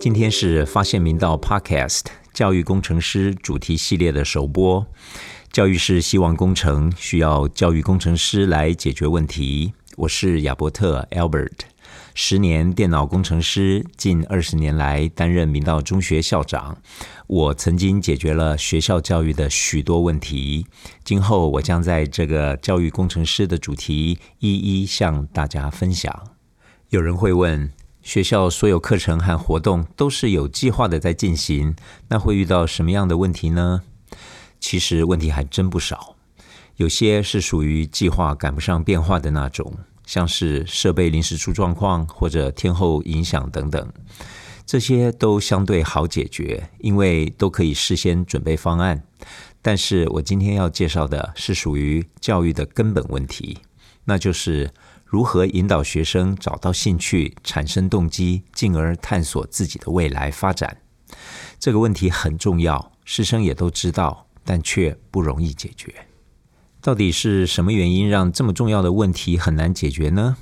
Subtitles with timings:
[0.00, 4.86] 今天是发现明道 Podcast 教育工程师主题系列的首播。
[5.52, 9.74] 教育是希望工程，需要教育工程师来解决问题。
[9.96, 11.52] 我是亚伯特 Albert，
[12.14, 16.76] 十年电脑工程师，近二十年来担任明道中学校长。
[17.26, 20.66] 我曾经解决了学校教育的许多问题。
[21.04, 26.28] 今后我将在这个教育工程师的主题一一向大家分享。
[26.90, 27.70] 有人会问。
[28.04, 31.76] 学校所有课程和活动都是有计划的在进行，
[32.08, 33.82] 那会遇到什么样的问题呢？
[34.58, 36.16] 其实问题还真不少，
[36.78, 39.72] 有些是属于计划赶不上变化的那种，
[40.12, 43.92] 像是设备临时出状况或者天候影响等等，
[44.66, 49.02] 这些都相对好解决，因为都可以事先准备方案。
[49.62, 53.56] 但是我今天要介绍的是属于教育的根本问题，
[54.04, 54.70] 那就是。
[55.04, 60.78] 如何引导学生找到兴趣、产生动机，进而探索自己的未来发展？
[61.60, 65.94] 这个问题很重要，师生也都知道，但却不容易解决。
[66.82, 70.36] 到底是什么原因让这么重要的问题很难解决呢？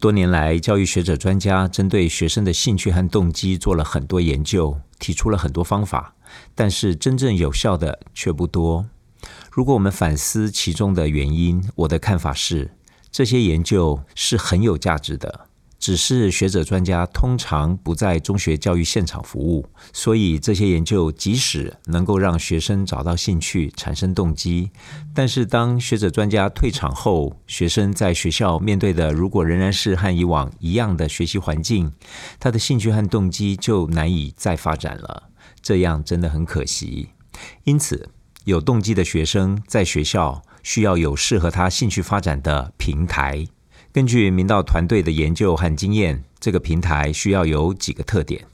[0.00, 6.16] 多年来，教育学者专家针对学生的兴趣和动机做了很多研究，提出了很多方法，
[6.56, 8.86] 但是真正有效的却不多。
[9.52, 12.72] 如果我们反思其中的原因，我的看法是。
[13.12, 15.46] 这些研究是很有价值的，
[15.80, 24.70] 只是学者专家通常不在中学教育现场服务，所以这些研究即使能够让学生找到兴趣、产生动机，
[25.14, 31.90] 但是当学者专家退场后，学生在学校面对的如果仍然是和以往一样的学习环境，
[32.38, 37.08] 他的兴趣和动机就难以再发展了，这样真的很可惜。
[37.64, 38.10] 因此，
[38.44, 40.42] 有动机的学生在学校。
[40.62, 43.46] 需要有适合他兴趣发展的平台。
[43.92, 48.44] 根据明道团队的研究和经验，这个平台需要有几个特点。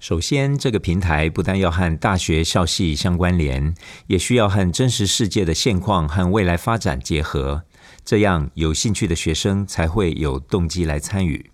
[0.00, 3.72] 首先，这个平台不但要和大学校系相关联，
[4.08, 7.62] 也需要和真实世界的现况和未来发展结合，
[8.04, 11.52] 这样有兴趣的学生才会有动机来参与。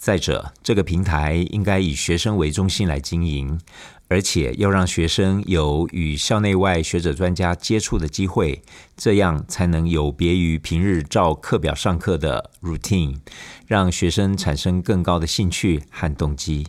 [0.00, 3.60] 再者，这个平台应该以学生为中心来经营。
[4.08, 8.60] 而且要让学生有与校内外学者专家接触的机会，
[8.96, 13.18] 这样才能有别于平日照课表上课的 routine，
[13.66, 16.66] 让学生产生更高的兴趣和动机。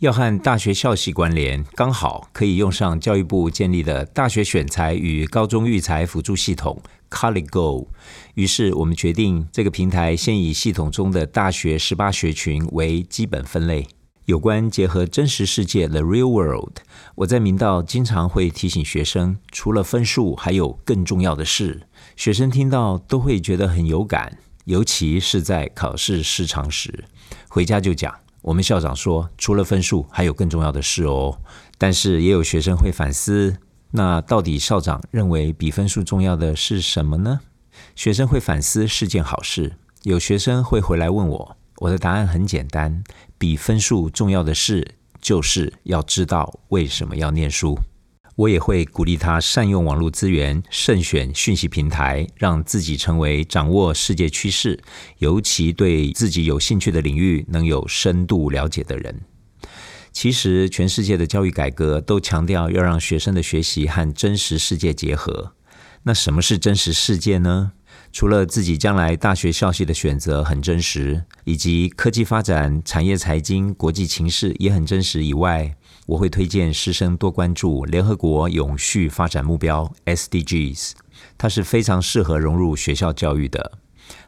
[0.00, 6.80] 要和大学校系关联，刚好可以用上教育部建立的大学选材与高中育才辅助系统
[7.10, 7.86] College Go。
[8.32, 13.86] 于是我们决定，这个平台先以系统中的大学十八学群为基本分类。
[14.24, 16.78] 有关结合真实世界 （the real world），
[17.16, 21.82] 我在明道经常会提醒学生，除了分数，还有更重要的事。
[22.16, 27.04] 学生听到都会觉得很有感，尤其是在考试失常时，
[27.48, 31.38] 回家就讲：“我们校长说，除了分数，还有更重要的事哦。”
[31.76, 33.56] 但是也有学生会反思：
[33.90, 37.40] 那到底校长认为比分数重要的是什么呢？
[37.94, 39.76] 学生会反思是件好事。
[40.02, 41.56] 有学生会回来问我。
[41.76, 43.02] 我的答案很简单，
[43.38, 44.86] 比分数重要的事，
[45.20, 47.78] 就是要知道为什么要念书。
[48.40, 54.82] 我也会鼓励他善用网络资源，慎选讯息平台，让自己成为掌握世界趋势，
[55.18, 59.20] 尤其对自己有兴趣的领域能有深度了解的人。
[60.10, 65.52] 其实，全世界的教育改革都强调要让学生的学习和真实世界结合。
[66.04, 67.72] 那什么是真实世界呢？
[68.10, 75.76] 除了自己将来大学校系的选择很真实，以及科技发展、产业财经、国际情势也很真实以外，
[76.10, 80.90] 我会推荐师生多关注联合国永续发展目标 （SDGs），
[81.38, 83.78] 它是非常适合融入学校教育的。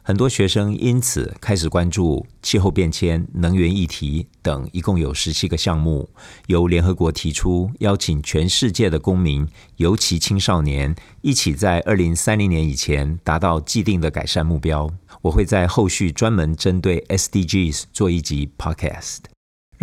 [0.01, 6.09] 很多学生因此开始关注气候变迁、能源议题等，一共有十七个项目，
[6.47, 9.45] 由联合国提出，邀请全世界的公民，
[9.75, 14.89] 尤其青少年，一起在二零三零年以前达到既定的改善目标。
[15.23, 19.32] 我会在后续专门针对 SDGs 做一集 Podcast。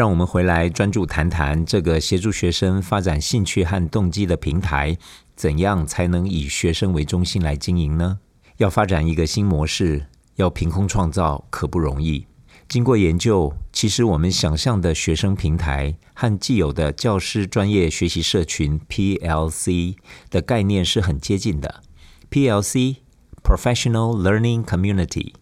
[0.00, 4.96] 让我们回来专注谈谈这个协助学生发展兴趣和动机的平台，
[5.36, 8.18] 怎样才能以学生为中心来经营呢？
[8.56, 10.06] 要发展一个新模式，
[10.36, 12.26] 要凭空创造可不容易。
[12.66, 19.96] 经过研究，其实我们想象的学生平台和既有的教师专业学习社群 （PLC）
[20.30, 21.82] 的概念是很接近的。
[22.30, 25.34] PLC（Professional Learning Community）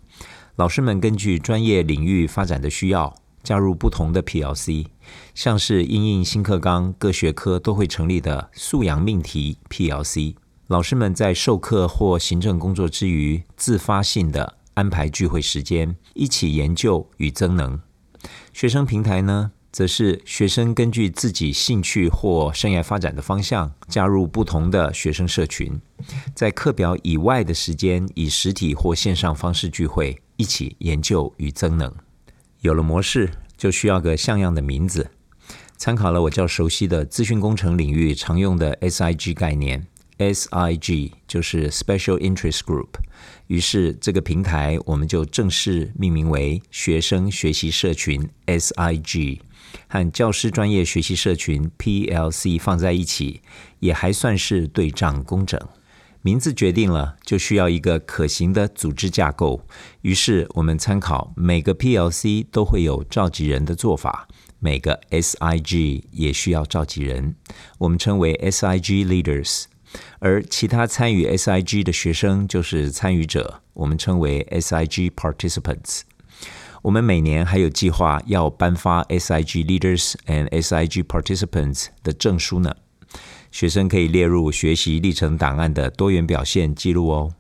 [0.57, 4.87] 老师们根据专业领域发展的需要，加入不同的 PLC，
[5.35, 10.35] 像是应应新课纲，各学科都会成立的素养命题 PLC。
[10.67, 17.81] 老师们在授课或行政工作之余，自发性的安排聚会时间，一起研究与增能。
[18.53, 25.81] 学生平台呢，则是学生根据自己兴趣或生涯发展的方向，加入不同的学生社群，
[26.35, 31.91] 在课表以外的时间，以实体或线上方式聚会，一起研究与增能。
[32.61, 35.11] 有了模式，就需要个像样的名字。
[35.77, 39.87] 参考了我较熟悉的资讯工程领域常用的 SIG 概念。
[40.19, 42.89] SIG 就是 Special Interest Group，
[43.47, 49.39] 于是这个平台我们就正式命名为学生学习社群 SIG，
[49.87, 53.43] 和教师专业学习社群 PLC 放在一起，
[53.79, 55.61] 也还算是对仗工整。
[56.29, 59.63] 名字决定了，就需要一个可行的组织架构。
[60.03, 64.29] 于是我们参考每个 PLC 都会有召集人的做法，
[64.59, 67.35] 每个 SIG 也需要召集人，
[67.79, 69.65] 我们称为 SIG Leaders。
[70.19, 76.03] 而其他参与 SIG 的学生就是参与者，我们称为 SIG participants。
[76.83, 82.77] 我们每年还有计划要颁发 SIG Leaders and SIG Participants 的证书呢，
[83.51, 87.35] 学生可以列入学习历程档案的多元表现记录哦。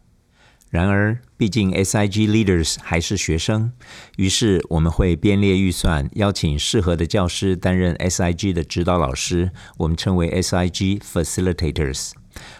[0.70, 3.72] 然而，毕竟 SIG Leaders 还是学生，
[4.16, 12.10] 于是我们会编列预算，邀请适合的教师担任 SIG 的指导老师，我们称为 SIG Facilitators。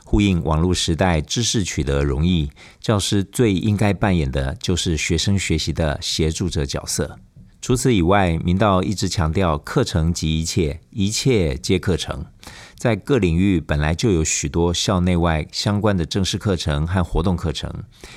[0.04, 7.18] 呼应网络时代知识取得容易，教师最应该扮演的就是学生学习的协助者角色。
[7.68, 12.24] 除此以外，明道一直强调课程即一切，一切皆课程。
[12.78, 17.70] 在各领域本来就有许多校内外相关的正式课程和活动课程，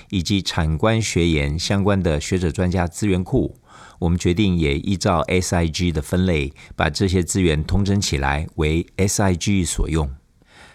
[0.10, 3.58] 以及产官学研相关的学者专家资源库。
[4.00, 10.10] 我们决定也依照 SIG 的分类，把这些资源统整起来，为 SIG 所用。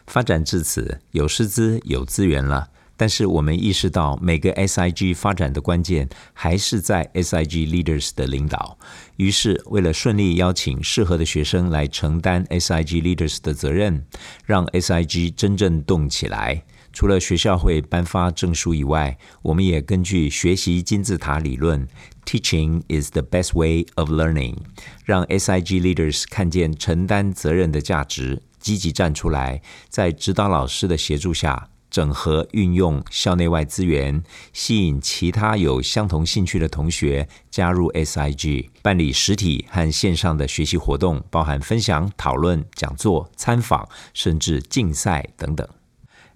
[0.07, 8.79] 发展至此，有师资、有资源了，但是我们意识到，每个 SIG 发展的关键还是在 SIG leaders 的领导。
[9.17, 14.05] 于是，为了顺利邀请适合的学生来承担 SIG leaders 的责任，
[14.45, 16.63] 让 SIG 真正动起来，
[16.93, 21.87] 除了学校会颁发证书以外，我们也根据学习金字塔理论
[22.25, 24.57] “Teaching is the best way of learning”，
[25.05, 28.43] 让 SIG leaders 看见承担责任的价值。
[28.59, 34.23] 积极站出来，在指导老师的协助下，整合运用校内外资源，
[34.53, 45.67] 吸引其他有相同兴趣的同学加入 SIG，办理实体和线上的学习活动，包含分享、讨论、讲座、参访，甚至竞赛等等。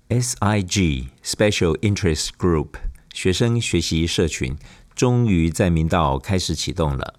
[0.09, 2.69] SIG Special Interest Group
[3.13, 4.57] 学生学习社群
[4.95, 7.17] 终于在明道开始启动了。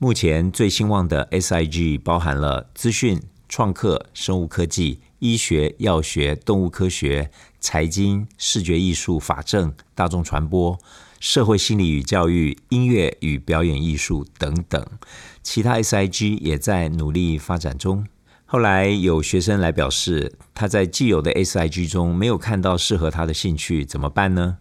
[0.00, 3.22] 目前最兴旺的 SIG 包含了资讯。
[3.48, 4.98] 创客、生物科技、
[5.32, 10.78] 医学、药学、动物科学、财经、视觉艺术、法政、大众传播、
[11.18, 14.86] 社会心理与教育、音乐与表演艺术等等，
[15.42, 18.06] 其他 SIG 也在努力发展中。
[18.48, 24.58] 后来有学生来表示，他在既有的 SIG 中没有看到适合他的兴趣，怎么办呢？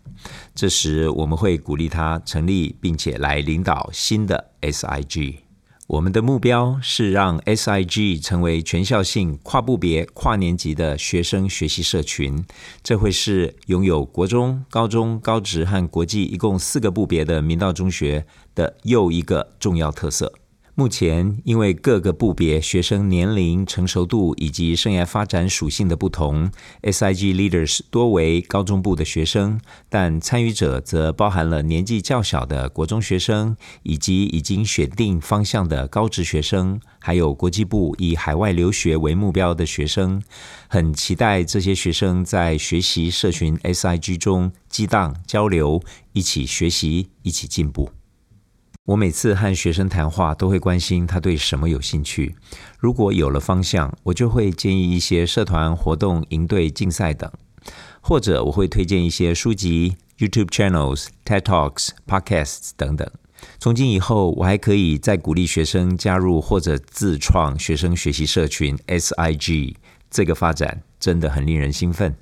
[0.56, 5.45] 这时我们会鼓励他成立并且来领导新的 SIG。
[5.88, 12.44] 我们的目标是让 SIG 成为全校性、跨部别、跨年级的学生学习社群。
[12.82, 20.34] 这会是拥有国中、高中、高职和国际一共四个部别的明道中学的又一个重要特色。
[20.78, 26.52] 目前，因为各个部别学生年龄、成熟度以及生涯发展属性的不同
[26.82, 40.22] ，SIG leaders 多为高中部的学生，但参与者则包含了年纪较小的国中学生，以及已经选定方向的高职学生，还有国际部以海外留学为目标的学生。
[40.68, 47.90] 很期待这些学生在学习社群 SIG 中激荡交流，一起学习，一起进步。
[48.86, 52.36] 我每次和学生谈话，都会关心他对什么有兴趣。
[52.78, 57.32] 如果有了方向，我就会建议一些社团活动、营队、竞赛等，
[58.00, 63.10] 或者我会推荐一些书籍、YouTube channels、TED Talks、Podcasts 等等。
[63.58, 69.74] 从今以后，我还可以再鼓励学生加入或者自创学生学习社群 SIG。
[70.12, 72.16] 这个发展真的很令人兴奋。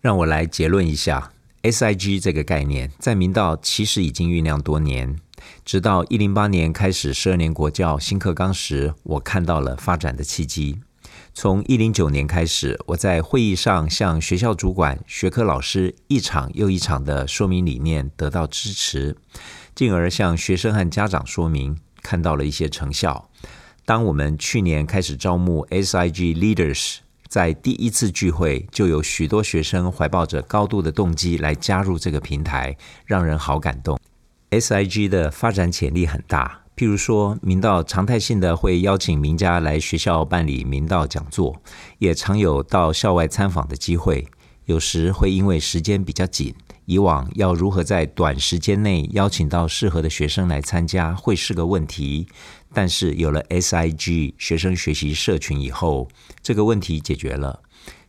[0.00, 1.30] 让我来结论一下
[1.62, 5.16] ，SIG 这个概念在明道其实已经酝酿多年。
[5.64, 10.78] 直到一零八年开始十二年国教新课纲时，我看到了发展的契机。
[11.32, 19.16] 从一零九年开始，我在会议上向学校主管、学科老师一场又一场的说明理念，得到支持，
[19.74, 23.30] 进而向学生和家长说明，看到了一些成效。
[23.84, 26.96] 当我们去年开始招募 SIG Leaders，
[27.28, 33.98] 在第一次聚会就有许多学生怀抱着高度的动机来加入这个平台，让人好感动。
[34.50, 41.62] SIG 的发展潜力很大，譬如说明道常态性的会邀请名家来学校办理明道讲座，
[41.98, 44.26] 也常有到校外参访的机会。
[44.64, 46.52] 有时会因为时间比较紧，
[46.84, 52.26] 以往要如何在短时间内邀请到适合的学生来参加，会是个问题。
[52.72, 56.08] 但是有了 SIG 学生学习社群以后，
[56.42, 57.62] 这个问题解决了。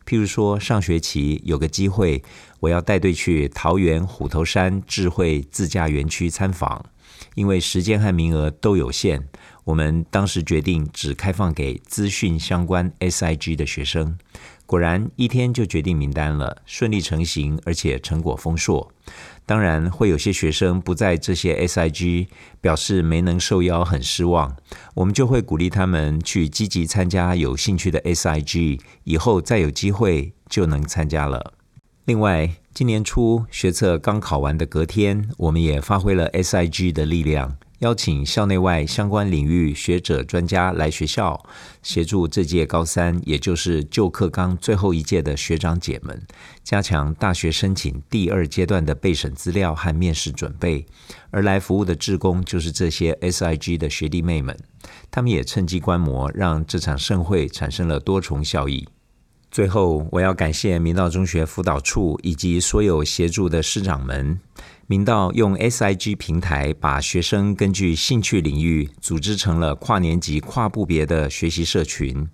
[0.04, 2.22] 譬如说上学期有个机会，
[2.62, 6.86] 我要带队去桃园虎头山智慧自驾园区参访，
[7.34, 9.26] 因为时间和名额都有限，
[9.64, 14.16] 我们当时决定只开放给资讯相关 SIG 的学生。
[14.64, 18.92] 果然一天就决定名单了，顺利成行，而且成果丰硕。
[19.44, 22.28] 当然会有些学生不在这些 SIG，
[22.60, 24.56] 表示没能受邀，很失望。
[24.94, 31.54] 我们就会鼓励他们去积极参加有兴趣的 SIG，以后再有机会就能参加了。
[32.04, 37.56] 另外，今年初学测刚考完的隔天，我们也发挥了 SIG 的力量。
[37.78, 41.40] 邀请校内外相关领域学者专家来学校，
[41.80, 46.20] 协助这届高三，也就是旧课纲最后一届的学长姐们，
[46.64, 50.84] 加强大学申请第二阶段的备审资料和面试准备。
[51.30, 54.56] 而来服务的志工，就是这些 SIG 的学弟妹们，
[55.08, 58.88] 他们也趁机观摩，让这场盛会产生了多重效益。
[59.52, 64.40] 最后，我要感谢明道中学辅导处以及所有协助的师长们。
[64.86, 72.26] 明道用 SIG 平台把学生根据兴趣领域组织成了跨年级、跨部别的学习社群。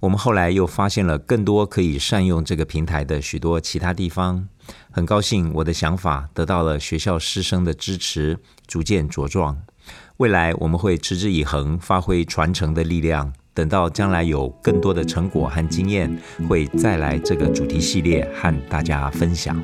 [0.00, 4.48] 我们后来又发现了更多可以善用这个平台的许多其他地方。
[4.90, 9.56] 很高兴我的想法得到了学校师生的支持，逐渐茁壮。
[10.16, 13.32] 未来我们会持之以恒，发挥传承的力量。
[13.56, 16.14] 等到将来有更多的成果和经验，
[16.46, 19.56] 会再来这个主题系列和大家分享。